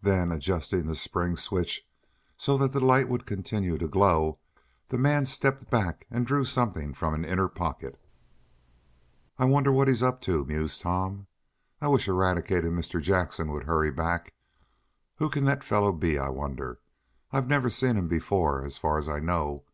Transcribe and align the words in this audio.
Then, 0.00 0.32
adjusting 0.32 0.86
the 0.86 0.96
spring 0.96 1.36
switch 1.36 1.86
so 2.38 2.56
that 2.56 2.72
the 2.72 2.80
light 2.82 3.06
would 3.10 3.26
continue 3.26 3.76
to 3.76 3.86
glow, 3.86 4.38
the 4.88 4.96
man 4.96 5.26
stepped 5.26 5.68
back 5.68 6.06
and 6.10 6.26
drew 6.26 6.46
something 6.46 6.94
from 6.94 7.12
an 7.12 7.22
inner 7.22 7.48
pocket. 7.48 8.00
"I 9.36 9.44
wonder 9.44 9.70
what 9.70 9.88
he's 9.88 10.02
up 10.02 10.22
to?" 10.22 10.46
mused 10.46 10.80
Tom. 10.80 11.26
"I 11.82 11.88
wish 11.88 12.08
Eradicate 12.08 12.64
and 12.64 12.78
Mr. 12.78 12.98
Jackson 12.98 13.52
would 13.52 13.64
hurry 13.64 13.90
back. 13.90 14.32
Who 15.16 15.28
can 15.28 15.44
that 15.44 15.62
fellow 15.62 15.92
be, 15.92 16.18
I 16.18 16.30
wonder? 16.30 16.78
I've 17.30 17.46
never 17.46 17.68
seen 17.68 17.96
him 17.96 18.08
before, 18.08 18.64
as 18.64 18.78
far 18.78 18.96
as 18.96 19.06
I 19.06 19.18
know. 19.20 19.64